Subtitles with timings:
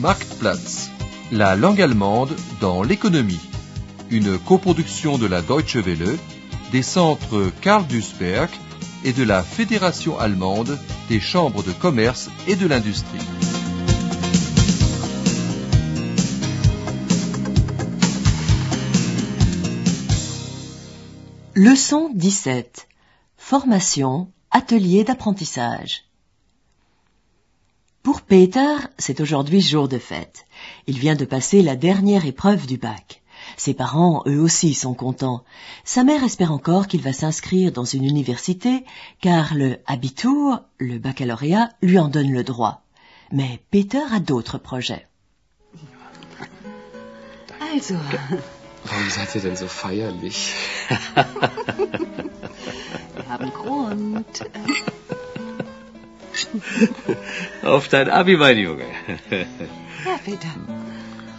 [0.00, 0.88] Marktplatz,
[1.30, 3.50] la langue allemande dans l'économie.
[4.08, 6.16] Une coproduction de la Deutsche Welle,
[6.72, 8.48] des centres Karl Duisberg
[9.04, 10.78] et de la Fédération allemande
[11.10, 13.18] des chambres de commerce et de l'industrie.
[21.54, 22.88] Leçon 17.
[23.36, 26.09] Formation, atelier d'apprentissage.
[28.02, 30.46] Pour Peter, c'est aujourd'hui jour de fête.
[30.86, 33.20] Il vient de passer la dernière épreuve du bac.
[33.56, 35.44] Ses parents, eux aussi, sont contents.
[35.84, 38.84] Sa mère espère encore qu'il va s'inscrire dans une université,
[39.20, 42.82] car le Abitur, le baccalauréat, lui en donne le droit.
[43.32, 45.06] Mais Peter a d'autres projets.
[47.60, 47.94] Also,
[48.84, 50.54] Warum seid ihr denn so feierlich?
[50.88, 51.26] wir
[53.28, 54.42] haben Grund.
[57.62, 58.84] Auf dein Abi, mein Junge.
[59.30, 60.48] Ja, Peter.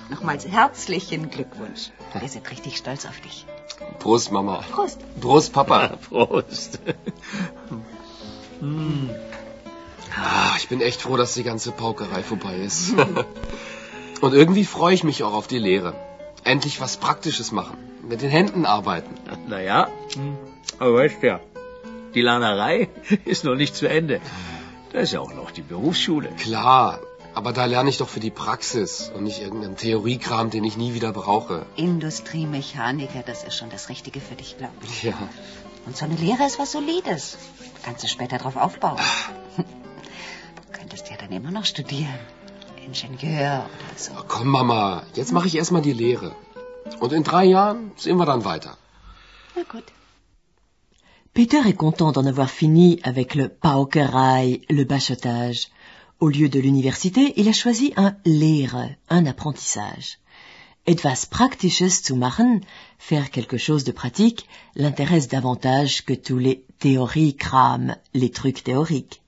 [0.09, 1.91] Nochmals herzlichen Glückwunsch.
[2.19, 3.45] Wir sind richtig stolz auf dich.
[3.99, 4.63] Prost, Mama.
[4.71, 4.99] Prost.
[5.19, 5.97] Prost, Papa.
[6.09, 6.79] Prost.
[10.15, 12.93] Ah, ich bin echt froh, dass die ganze Paukerei vorbei ist.
[14.21, 15.93] Und irgendwie freue ich mich auch auf die Lehre.
[16.43, 17.77] Endlich was Praktisches machen.
[18.07, 19.15] Mit den Händen arbeiten.
[19.47, 19.87] Naja,
[20.79, 21.39] aber weißt ja,
[22.13, 22.89] die Lernerei
[23.25, 24.19] ist noch nicht zu Ende.
[24.91, 26.29] Da ist ja auch noch die Berufsschule.
[26.31, 26.99] Klar,
[27.33, 30.93] aber da lerne ich doch für die Praxis und nicht irgendeinen Theoriekram, den ich nie
[30.93, 31.65] wieder brauche.
[31.77, 35.03] Industriemechaniker, das ist schon das Richtige für dich, glaube ich.
[35.03, 35.13] Ja.
[35.85, 37.37] Und so eine Lehre ist was Solides.
[37.59, 38.99] Da kannst du später drauf aufbauen.
[39.57, 42.19] Du könntest ja dann immer noch studieren.
[42.85, 44.11] Ingenieur oder so.
[44.11, 46.35] Oh, komm, Mama, jetzt mache ich erstmal die Lehre.
[46.99, 48.77] Und in drei Jahren sehen wir dann weiter.
[49.55, 49.85] Na gut.
[51.33, 55.69] Peter est content d'en avoir fini avec le Paukerei, le bachotage.
[56.19, 60.17] Au lieu de l'université, il a choisi un Lehre, un apprentissage.
[60.85, 62.59] Etwas Praktisches zu machen,
[62.99, 69.21] faire quelque chose de pratique, l'intéresse davantage que tous les Theoriekram, les trucs théoriques.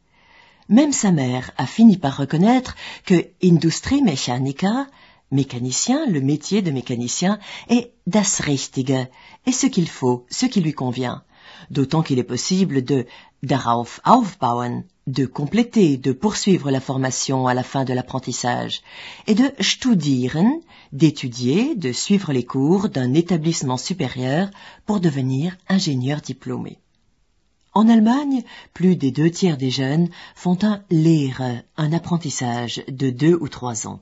[0.67, 2.75] Même sa mère a fini par reconnaître
[3.05, 4.87] que Industriemechaniker,
[5.31, 7.39] mécanicien, le métier de mécanicien,
[7.69, 9.07] est das Richtige,
[9.45, 11.23] est ce qu'il faut, ce qui lui convient.
[11.69, 13.05] D'autant qu'il est possible de
[13.41, 18.81] darauf aufbauen, de compléter, de poursuivre la formation à la fin de l'apprentissage,
[19.27, 24.49] et de studieren, d'étudier, de suivre les cours d'un établissement supérieur
[24.85, 26.79] pour devenir ingénieur diplômé.
[27.73, 33.33] En Allemagne, plus des deux tiers des jeunes font un Lehre, un apprentissage de deux
[33.33, 33.99] ou trois ans.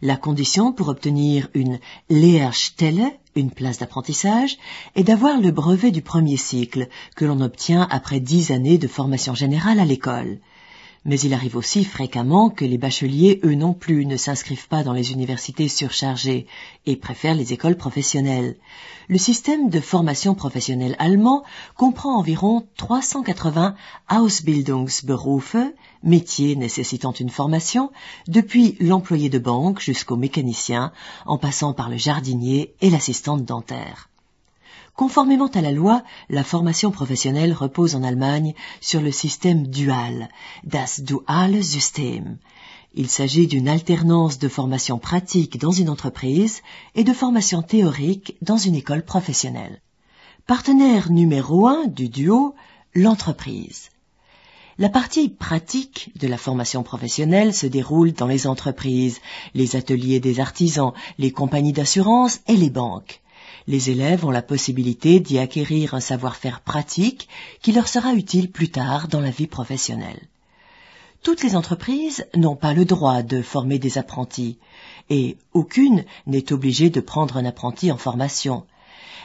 [0.00, 4.56] La condition pour obtenir une Lehrstelle, une place d'apprentissage,
[4.94, 9.34] est d'avoir le brevet du premier cycle, que l'on obtient après dix années de formation
[9.34, 10.38] générale à l'école.
[11.08, 14.92] Mais il arrive aussi fréquemment que les bacheliers, eux non plus, ne s'inscrivent pas dans
[14.92, 16.46] les universités surchargées
[16.84, 18.56] et préfèrent les écoles professionnelles.
[19.08, 21.44] Le système de formation professionnelle allemand
[21.78, 23.74] comprend environ 380
[24.14, 25.56] Ausbildungsberufe,
[26.02, 27.90] métiers nécessitant une formation,
[28.26, 30.92] depuis l'employé de banque jusqu'au mécanicien,
[31.24, 34.10] en passant par le jardinier et l'assistante dentaire.
[34.98, 40.28] Conformément à la loi, la formation professionnelle repose en Allemagne sur le système dual,
[40.64, 42.36] das duale System.
[42.94, 46.62] Il s'agit d'une alternance de formation pratique dans une entreprise
[46.96, 49.80] et de formation théorique dans une école professionnelle.
[50.48, 52.56] Partenaire numéro un du duo,
[52.92, 53.90] l'entreprise.
[54.78, 59.20] La partie pratique de la formation professionnelle se déroule dans les entreprises,
[59.54, 63.22] les ateliers des artisans, les compagnies d'assurance et les banques.
[63.68, 67.28] Les élèves ont la possibilité d'y acquérir un savoir-faire pratique
[67.60, 70.26] qui leur sera utile plus tard dans la vie professionnelle.
[71.22, 74.56] Toutes les entreprises n'ont pas le droit de former des apprentis,
[75.10, 78.64] et aucune n'est obligée de prendre un apprenti en formation.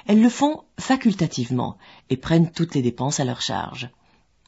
[0.08, 1.78] Elles le font facultativement
[2.10, 3.92] et prennent toutes les dépenses à leur charge.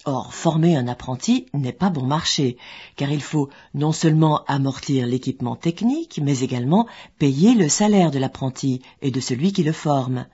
[0.08, 2.58] Or, former un apprenti n'est pas bon marché,
[2.96, 6.88] car il faut non seulement amortir l'équipement technique, mais également
[7.18, 10.28] payer le salaire de l'apprenti et de celui qui le forme.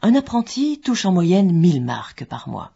[0.00, 2.70] Un apprenti touche en moyenne 1000 marques par mois.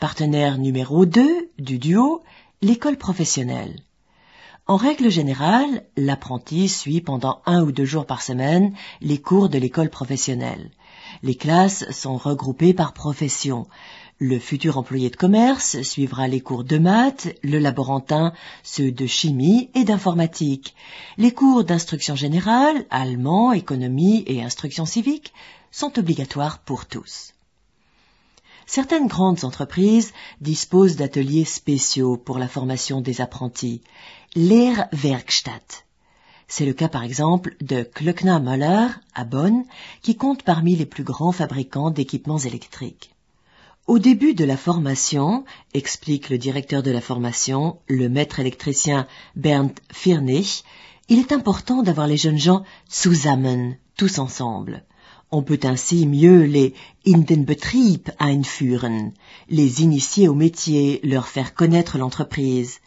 [0.00, 2.22] Partenaire numéro 2 du duo,
[2.60, 3.76] l'école professionnelle.
[4.66, 9.58] En règle générale, l'apprenti suit pendant un ou deux jours par semaine les cours de
[9.58, 10.70] l'école professionnelle.
[11.22, 13.66] Les classes sont regroupées par profession.
[14.18, 18.32] Le futur employé de commerce suivra les cours de maths, le laborantin
[18.62, 20.74] ceux de chimie et d'informatique.
[21.18, 25.32] Les cours d'instruction générale, allemand, économie et instruction civique
[25.72, 27.32] sont obligatoires pour tous.
[28.66, 33.82] Certaines grandes entreprises disposent d'ateliers spéciaux pour la formation des apprentis.
[34.36, 35.84] Lehrwerkstatt.
[36.48, 39.64] C'est le cas par exemple de Klöckner Möller à Bonn,
[40.02, 43.14] qui compte parmi les plus grands fabricants d'équipements électriques.
[43.88, 45.44] Au début de la formation,
[45.74, 50.62] explique le directeur de la formation, le maître électricien Bernd Firnich,
[51.08, 54.84] il est important d'avoir les jeunes gens zusammen, tous ensemble.
[55.32, 56.74] On peut ainsi mieux les
[57.04, 59.12] in den Betrieb einführen,
[59.48, 62.78] les initier au métier, leur faire connaître l'entreprise.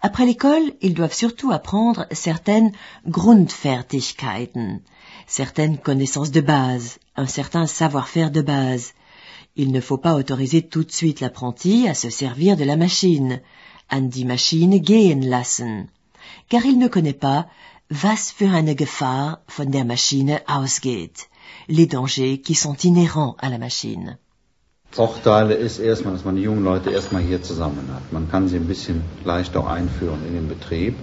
[0.00, 2.72] Après l'école, ils doivent surtout apprendre certaines
[3.06, 4.80] Grundfertigkeiten,
[5.26, 8.94] certaines connaissances de base, un certain savoir-faire de base.
[9.62, 13.40] Il ne faut pas autoriser tout de suite l'apprenti à se servir de la machine,
[13.90, 15.88] an die Maschine gehen lassen,
[16.48, 17.44] car il ne connaît pas
[17.90, 21.28] was für eine Gefahr von der Maschine ausgeht,
[21.68, 24.16] les dangers qui sont inhérents à la machine.
[24.92, 28.10] Vorteile ist erstmal, dass man die jungen Leute erstmal hier zusammen hat.
[28.12, 30.94] Man kann sie ein bisschen leichter einführen in den Betrieb.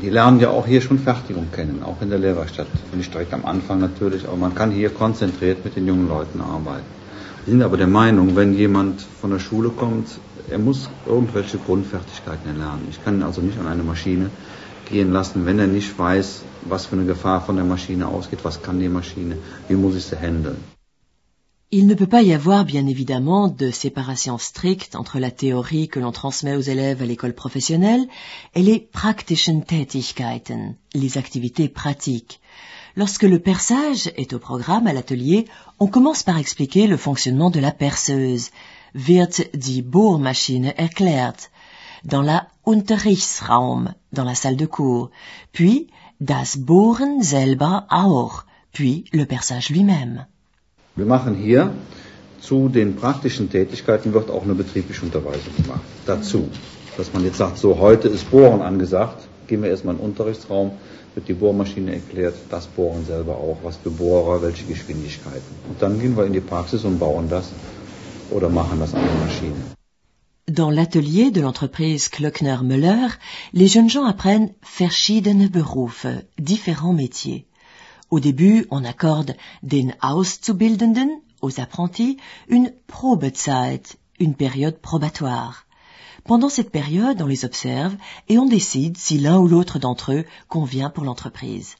[0.00, 2.68] Die lernen ja auch hier schon Fertigung kennen, auch in der Lehrwerkstatt.
[2.94, 6.98] Nicht direkt am Anfang natürlich, aber man kann hier konzentriert mit den jungen Leuten arbeiten.
[7.48, 10.08] Sind aber der Meinung, wenn jemand von der Schule kommt,
[10.50, 12.88] er muss irgendwelche Grundfertigkeiten erlernen.
[12.90, 14.30] Ich kann ihn also nicht an eine Maschine
[14.90, 16.42] gehen lassen, wenn er nicht weiß,
[16.72, 20.04] was für eine Gefahr von der Maschine ausgeht, was kann die Maschine, wie muss ich
[20.04, 20.58] sie handeln.
[21.70, 26.00] Il ne peut pas y avoir, bien évidemment, de séparation stricte entre la théorie que
[26.00, 28.06] l'on transmet aux élèves à l'école professionnelle
[28.54, 32.40] et les praktischen Tätigkeiten, les activités pratiques.
[32.98, 35.44] Lorsque le perçage est au programme à l'atelier,
[35.78, 38.50] on commence par expliquer le fonctionnement de la perceuse,
[38.92, 41.52] wird die Bohrmaschine erklärt,
[42.02, 45.10] dans la Unterrichtsraum, dans la salle de cours,
[45.52, 45.86] puis
[46.18, 48.42] das Bohren selber auch,
[48.72, 50.26] puis le perçage lui-même.
[50.96, 51.70] Wir machen hier
[52.40, 55.86] zu den praktischen Tätigkeiten wird auch eine betriebliche Unterweisung gemacht.
[56.04, 56.48] Dazu,
[56.96, 60.72] dass man jetzt sagt, so heute ist Bohren angesagt, gehen wir erstmal in den Unterrichtsraum,
[61.14, 65.52] wird die Bohrmaschine erklärt, das Bohren selber auch, was für Bohrer, welche Geschwindigkeiten.
[65.68, 67.50] Und dann gehen wir in die Praxis und bauen das
[68.30, 69.60] oder machen das an der Maschine.
[70.46, 73.10] Dans l'atelier de l'entreprise Klöckner-Müller,
[73.52, 77.44] les jeunes gens apprennent verschiedene Berufe, différents métiers.
[78.10, 81.10] Au début, on accorde den Auszubildenden,
[81.42, 82.16] aux apprentis,
[82.48, 83.82] une Probezeit,
[84.18, 85.67] une période probatoire.
[86.24, 87.94] Pendant cette période, on les observe
[88.28, 91.76] et on décide si l'un ou l'autre d'entre eux convient pour l'entreprise.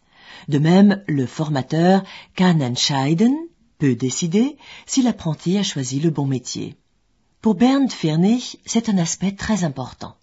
[0.48, 2.02] De même, le formateur
[2.36, 3.34] kann entscheiden,
[3.78, 4.56] peut décider,
[4.86, 6.76] si l'apprenti a choisi le bon métier.
[7.40, 10.14] Pour Bernd Firnich, c'est un aspect très important.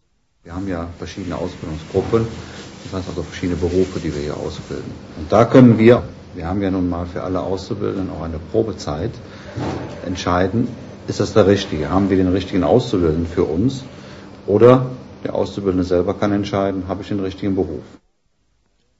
[0.44, 2.28] Wir haben ja verschiedene Ausbildungsgruppen
[2.86, 4.92] Das heißt also verschiedene Berufe, die wir hier ausbilden.
[5.18, 6.04] Und da können wir,
[6.36, 9.12] wir haben ja nun mal für alle Auszubildenden auch eine Probezeit,
[10.06, 10.68] entscheiden,
[11.08, 11.90] ist das der Richtige?
[11.90, 13.84] Haben wir den richtigen Auszubildenden für uns?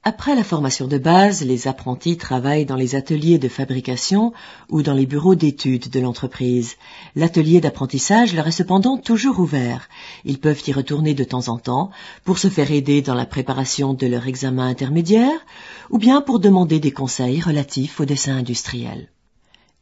[0.02, 4.32] Après la formation de base, les apprentis travaillent dans les ateliers de fabrication
[4.70, 6.74] ou dans les bureaux d'études de l'entreprise.
[7.14, 9.88] L'atelier d'apprentissage leur est cependant toujours ouvert.
[10.24, 11.90] Ils peuvent y retourner de temps en temps
[12.24, 15.38] pour se faire aider dans la préparation de leur examen intermédiaire
[15.90, 19.08] ou bien pour demander des conseils relatifs au dessin industriel.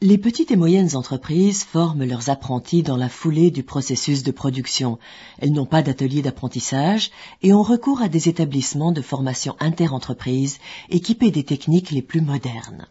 [0.01, 4.99] Les petites et moyennes entreprises forment leurs apprentis dans la foulée du processus de production.
[5.39, 7.11] Elles n'ont pas d'atelier d'apprentissage
[7.43, 10.59] et ont recours à des établissements de formation inter-entreprise
[10.91, 12.87] équipés des techniques les plus modernes.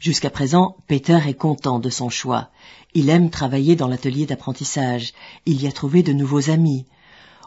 [0.00, 2.50] Jusqu'à présent, Peter est content de son choix.
[2.92, 5.14] Il aime travailler dans l'atelier d'apprentissage.
[5.46, 6.84] Il y a trouvé de nouveaux amis.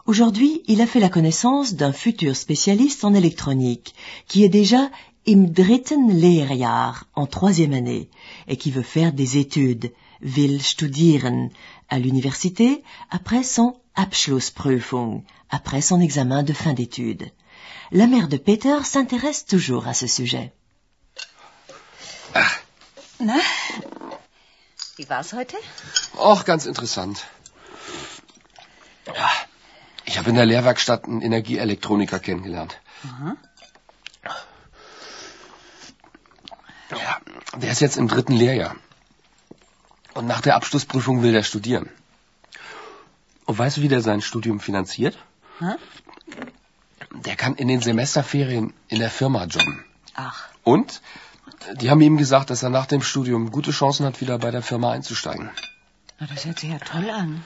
[0.06, 3.94] Aujourd'hui, il a fait la connaissance d'un futur spécialiste en électronique,
[4.26, 4.90] qui est déjà
[5.28, 8.08] im dritten Lehrjahr, en troisième année,
[8.46, 9.92] et qui veut faire des études,
[10.22, 11.50] will studieren,
[11.90, 17.30] à l'université, après son Abschlussprüfung, après son examen de fin d'études.
[17.90, 20.52] La mère de Peter s'intéresse toujours à ce sujet.
[23.20, 23.36] Na,
[24.96, 25.56] wie war's heute?
[26.18, 27.26] Och, ganz interessant.
[29.06, 29.30] Ja,
[30.06, 32.80] ich habe in der Lehrwerkstatt einen Energieelektroniker kennengelernt.
[33.04, 33.36] Aha.
[37.60, 38.76] Der ist jetzt im dritten Lehrjahr.
[40.14, 41.88] Und nach der Abschlussprüfung will der studieren.
[43.44, 45.18] Und weißt du, wie der sein Studium finanziert?
[45.58, 45.74] Hä?
[47.26, 49.84] Der kann in den Semesterferien in der Firma jobben.
[50.14, 51.00] Ach, Und
[51.80, 54.62] die haben ihm gesagt, dass er nach dem Studium gute Chancen hat, wieder bei der
[54.62, 55.50] Firma einzusteigen.
[56.18, 57.42] na, das hört sich ja toll an.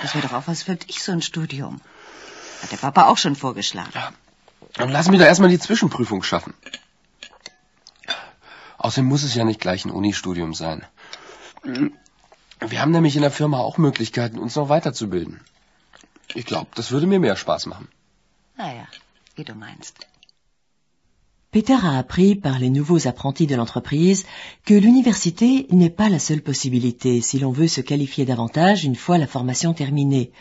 [0.00, 1.80] Das wäre doch auch was für dich, so ein Studium.
[2.62, 3.92] Hat der Papa auch schon vorgeschlagen.
[4.74, 6.54] Dann lass mich doch erstmal die Zwischenprüfung schaffen.
[8.84, 10.84] Außerdem muss es ja nicht gleich ein Unistudium sein.
[11.62, 15.40] Wir haben nämlich in der Firma auch Möglichkeiten, uns noch weiterzubilden.
[16.34, 17.88] Ich glaube, das würde mir mehr Spaß machen.
[18.58, 18.86] Naja,
[19.36, 20.06] wie du meinst.
[21.54, 24.24] Peter a appris par les nouveaux apprentis de l'entreprise
[24.64, 29.18] que l'université n'est pas la seule possibilité si l'on veut se qualifier davantage une fois
[29.18, 30.32] la formation terminée.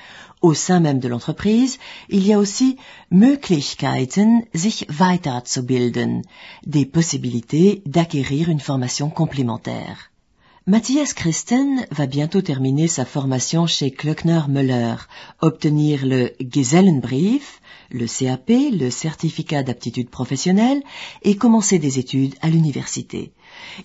[0.42, 1.78] Au sein même de l'entreprise,
[2.10, 2.78] il y a aussi
[3.12, 6.24] Möglichkeiten, sich weiterzubilden,
[6.66, 10.10] des possibilités d'acquérir une formation complémentaire.
[10.66, 14.96] Matthias Christen va bientôt terminer sa formation chez Klöckner Müller,
[15.42, 17.62] obtenir le Gesellenbrief,
[17.94, 20.84] le CAP, le certificat d'aptitude professionnelle,
[21.22, 23.32] et commencer des études à l'université.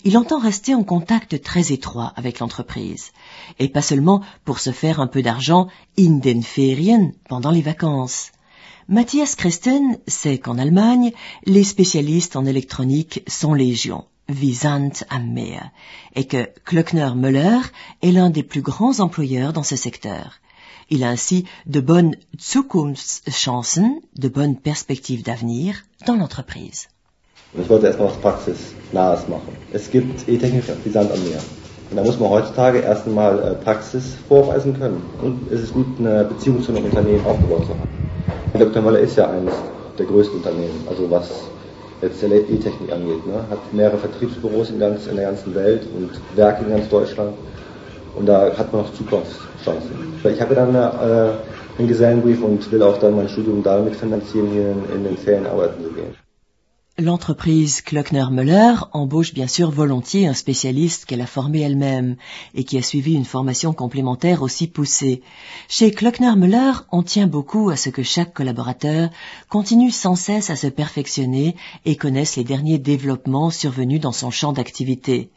[0.03, 3.11] Il entend rester en contact très étroit avec l'entreprise,
[3.59, 8.31] et pas seulement pour se faire un peu d'argent in den Ferien pendant les vacances.
[8.87, 11.11] Matthias Christen sait qu'en Allemagne,
[11.45, 15.71] les spécialistes en électronique sont légion wie Sand am Meer,
[16.15, 17.59] et que Klöckner Müller
[18.01, 20.39] est l'un des plus grands employeurs dans ce secteur.
[20.89, 25.75] Il a ainsi de bonnes Zukunftschancen, de bonnes perspectives d'avenir
[26.07, 26.87] dans l'entreprise.
[27.57, 29.53] Ich wollte erstmal was Praxisnahes machen.
[29.71, 31.39] Es gibt E-Techniker wie Sand am Meer.
[31.89, 35.01] Und da muss man heutzutage erst einmal äh, Praxis vorweisen können.
[35.21, 37.89] Und es ist gut, eine Beziehung zu einem Unternehmen aufgebaut zu haben.
[38.53, 38.81] Dr.
[38.81, 39.53] Möller ist ja eines
[39.97, 41.29] der größten Unternehmen, also was
[42.01, 43.25] jetzt E-Technik angeht.
[43.25, 43.43] Ne?
[43.49, 47.33] Hat mehrere Vertriebsbüros in, ganz, in der ganzen Welt und Werke in ganz Deutschland.
[48.15, 48.93] Und da hat man noch
[57.01, 62.17] L'entreprise Klöckner-Müller embauche bien sûr volontiers un spécialiste qu'elle a formé elle-même
[62.55, 65.21] et qui a suivi une formation complémentaire aussi poussée.
[65.69, 69.09] Chez Klöckner-Müller, on tient beaucoup à ce que chaque collaborateur
[69.47, 74.51] continue sans cesse à se perfectionner et connaisse les derniers développements survenus dans son champ
[74.51, 75.29] d'activité.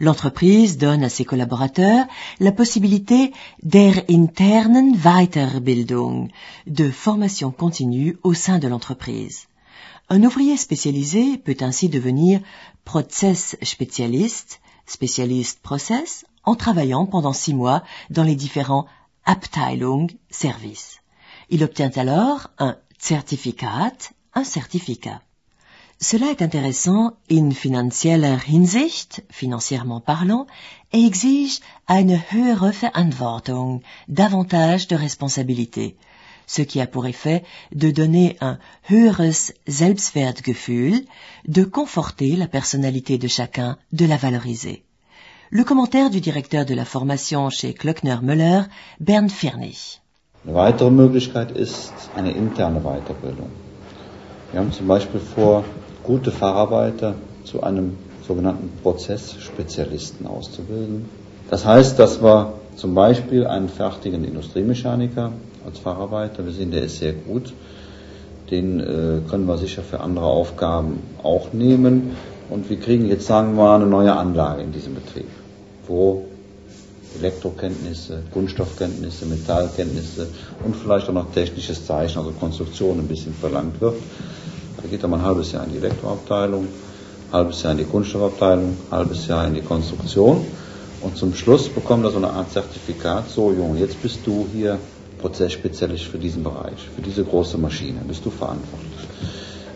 [0.00, 2.06] L'entreprise donne à ses collaborateurs
[2.40, 6.30] la possibilité der internen Weiterbildung,
[6.66, 9.46] de formation continue au sein de l'entreprise.
[10.08, 12.40] Un ouvrier spécialisé peut ainsi devenir
[12.86, 18.86] Prozessspezialist, spécialiste process, en travaillant pendant six mois dans les différents
[19.26, 21.00] Abteilung services.
[21.50, 23.92] Il obtient alors un certificat,
[24.32, 25.20] un certificat.
[26.02, 30.46] Cela est intéressant in finanzieller Hinsicht, financièrement parlant,
[30.94, 35.96] et exige eine höhere Verantwortung, davantage de responsabilité,
[36.46, 41.04] ce qui a pour effet de donner un höheres Selbstwertgefühl,
[41.46, 44.82] de conforter la personnalité de chacun, de la valoriser.
[45.50, 48.62] Le commentaire du directeur de la formation chez Klöckner Müller,
[49.00, 50.00] Bernd Firnig.
[50.46, 53.50] Eine weitere Möglichkeit ist eine interne Weiterbildung.
[54.52, 55.64] Wir haben zum Beispiel vor,
[56.02, 57.14] gute Facharbeiter
[57.44, 61.06] zu einem sogenannten Prozessspezialisten auszubilden.
[61.50, 65.32] Das heißt, dass wir zum Beispiel einen fertigen Industriemechaniker
[65.66, 66.44] als Facharbeiter.
[66.44, 67.52] Wir sehen, der ist sehr gut.
[68.50, 72.16] Den äh, können wir sicher für andere Aufgaben auch nehmen.
[72.48, 75.28] Und wir kriegen jetzt, sagen wir mal, eine neue Anlage in diesem Betrieb,
[75.86, 76.24] wo
[77.18, 80.28] Elektrokenntnisse, Kunststoffkenntnisse, Metallkenntnisse
[80.64, 83.96] und vielleicht auch noch technisches Zeichen, also Konstruktion ein bisschen verlangt wird.
[84.82, 87.84] Da geht er mal ein halbes Jahr in die Elektroabteilung, ein halbes Jahr in die
[87.84, 90.46] Kunststoffabteilung, ein halbes Jahr in die Konstruktion
[91.00, 94.78] und zum Schluss bekommt er so eine Art Zertifikat, so Junge, jetzt bist du hier
[95.18, 98.90] Prozessspezialist für diesen Bereich, für diese große Maschine, bist du verantwortlich.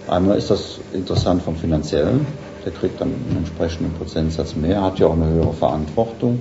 [0.06, 2.26] Einmal ist das interessant vom Finanziellen,
[2.64, 6.38] der kriegt dann einen entsprechenden Prozentsatz mehr, hat ja auch eine höhere Verantwortung,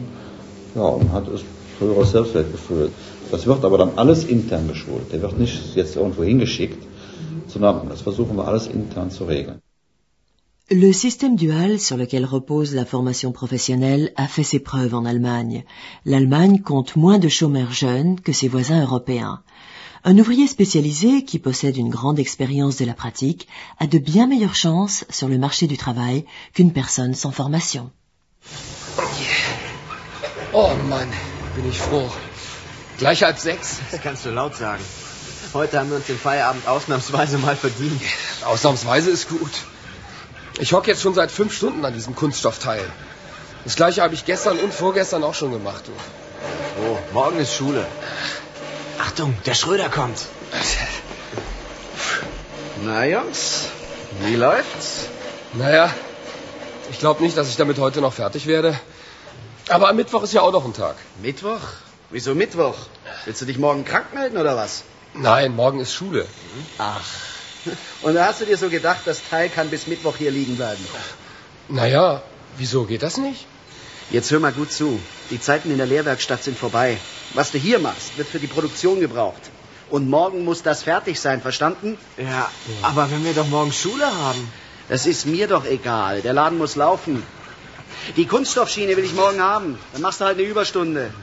[0.75, 1.39] ja, und hat ein
[1.79, 2.91] höheres Selbstwertgefühl.
[3.31, 5.11] Das wird aber dann alles intern geschult.
[5.11, 6.83] Der wird nicht jetzt irgendwo hingeschickt,
[7.89, 9.61] das versuchen wir alles intern zu regeln.
[10.69, 15.65] Le système dual sur lequel repose la formation professionnelle a fait ses preuves en Allemagne.
[16.05, 19.43] L'Allemagne compte moins de chômeurs jeunes que ses voisins européens.
[20.05, 23.47] Un ouvrier spécialisé qui possède une grande expérience de la pratique
[23.79, 27.91] a de bien meilleures chances sur le marché du travail qu'une personne sans formation.
[30.53, 31.09] Oh Mann,
[31.55, 32.07] bin ich froh.
[32.99, 33.79] Gleich halb sechs.
[33.91, 34.83] Das kannst du laut sagen.
[35.53, 38.01] Heute haben wir uns den Feierabend ausnahmsweise mal verdient.
[38.43, 39.51] Ausnahmsweise ist gut.
[40.57, 42.83] Ich hocke jetzt schon seit fünf Stunden an diesem Kunststoffteil.
[43.63, 45.83] Das gleiche habe ich gestern und vorgestern auch schon gemacht.
[45.85, 45.91] Du.
[46.81, 47.85] Oh, morgen ist Schule.
[48.99, 50.17] Achtung, der Schröder kommt.
[52.83, 53.67] Na, Jungs,
[54.21, 55.07] wie läuft's?
[55.53, 55.93] Naja,
[56.89, 58.79] ich glaube nicht, dass ich damit heute noch fertig werde.
[59.69, 60.95] Aber am Mittwoch ist ja auch noch ein Tag.
[61.21, 61.61] Mittwoch?
[62.09, 62.75] Wieso Mittwoch?
[63.25, 64.83] Willst du dich morgen krank melden oder was?
[65.13, 66.25] Nein, morgen ist Schule.
[66.77, 67.01] Ach.
[68.01, 70.85] Und da hast du dir so gedacht, das Teil kann bis Mittwoch hier liegen bleiben?
[71.69, 72.21] Naja,
[72.57, 73.45] wieso geht das nicht?
[74.09, 74.99] Jetzt hör mal gut zu.
[75.29, 76.97] Die Zeiten in der Lehrwerkstatt sind vorbei.
[77.33, 79.41] Was du hier machst, wird für die Produktion gebraucht.
[79.89, 81.97] Und morgen muss das fertig sein, verstanden?
[82.17, 82.49] Ja,
[82.81, 84.51] aber wenn wir doch morgen Schule haben.
[84.89, 86.21] Das ist mir doch egal.
[86.21, 87.23] Der Laden muss laufen.
[88.17, 89.77] Die Kunststoffschiene will ich morgen haben.
[89.93, 91.13] Dann machst du halt eine Überstunde.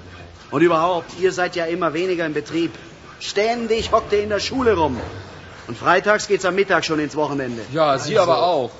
[0.51, 2.73] Und überhaupt, ihr seid ja immer weniger im Betrieb.
[3.21, 4.99] Ständig hockt ihr in der Schule rum.
[5.69, 7.63] Und freitags geht's am Mittag schon ins Wochenende.
[7.73, 8.71] Ja, Sie aber auch.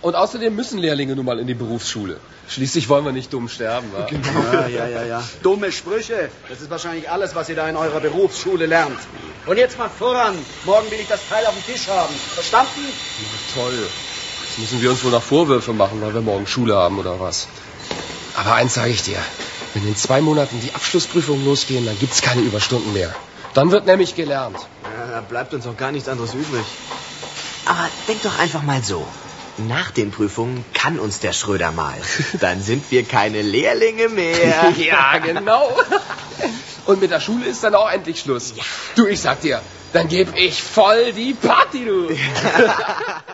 [0.00, 2.16] Und außerdem müssen Lehrlinge nun mal in die Berufsschule.
[2.48, 4.06] Schließlich wollen wir nicht dumm sterben, wa?
[4.08, 5.28] Ja, ja, ja, ja.
[5.42, 6.30] Dumme Sprüche.
[6.48, 8.98] Das ist wahrscheinlich alles, was ihr da in eurer Berufsschule lernt.
[9.46, 10.34] Und jetzt mal voran.
[10.64, 12.14] Morgen will ich das Teil auf dem Tisch haben.
[12.34, 12.80] Verstanden?
[13.54, 13.88] Toll.
[14.46, 17.46] Jetzt müssen wir uns wohl noch Vorwürfe machen, weil wir morgen Schule haben oder was.
[18.34, 19.18] Aber eins sage ich dir.
[19.74, 23.14] Wenn in zwei Monaten die Abschlussprüfungen losgehen, dann gibt's keine Überstunden mehr.
[23.54, 24.58] Dann wird nämlich gelernt.
[24.84, 26.64] Ja, da bleibt uns auch gar nichts anderes übrig.
[27.66, 29.06] Aber denk doch einfach mal so.
[29.58, 31.96] Nach den Prüfungen kann uns der Schröder mal.
[32.40, 34.70] Dann sind wir keine Lehrlinge mehr.
[34.78, 35.76] ja, genau.
[36.86, 38.54] Und mit der Schule ist dann auch endlich Schluss.
[38.96, 39.60] Du, ich sag dir,
[39.92, 42.08] dann geb ich voll die Party, du.